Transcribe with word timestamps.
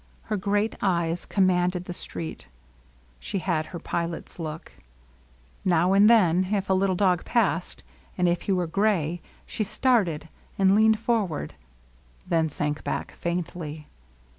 Her 0.23 0.35
great 0.35 0.75
eyes 0.81 1.27
commanded 1.27 1.85
the 1.85 1.93
street. 1.93 2.47
She 3.19 3.37
had 3.37 3.67
her 3.67 3.77
pilot's 3.77 4.39
look. 4.39 4.71
Now 5.63 5.93
and 5.93 6.09
then, 6.09 6.45
if 6.51 6.71
a 6.71 6.73
Utile 6.73 6.95
dog 6.97 7.23
passed, 7.23 7.83
and 8.17 8.27
if 8.27 8.41
he 8.41 8.51
were 8.51 8.65
gray, 8.65 9.21
she 9.45 9.63
started 9.63 10.27
and 10.57 10.73
leaned 10.73 10.99
forward, 10.99 11.53
then 12.25 12.49
sank 12.49 12.83
back 12.83 13.11
faintly. 13.11 13.85